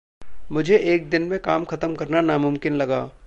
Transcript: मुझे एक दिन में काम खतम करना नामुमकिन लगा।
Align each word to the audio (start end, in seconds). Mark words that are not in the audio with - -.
मुझे 0.51 0.77
एक 0.77 1.09
दिन 1.09 1.21
में 1.21 1.39
काम 1.39 1.65
खतम 1.65 1.95
करना 1.95 2.21
नामुमकिन 2.21 2.75
लगा। 2.75 3.11